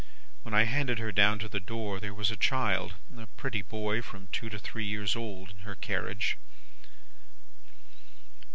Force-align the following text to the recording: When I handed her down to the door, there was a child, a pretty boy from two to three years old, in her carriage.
When 0.41 0.55
I 0.55 0.63
handed 0.63 0.97
her 0.97 1.11
down 1.11 1.37
to 1.37 1.47
the 1.47 1.59
door, 1.59 1.99
there 1.99 2.11
was 2.11 2.31
a 2.31 2.35
child, 2.35 2.95
a 3.15 3.27
pretty 3.27 3.61
boy 3.61 4.01
from 4.01 4.29
two 4.31 4.49
to 4.49 4.57
three 4.57 4.83
years 4.87 5.15
old, 5.15 5.51
in 5.51 5.57
her 5.59 5.75
carriage. 5.75 6.39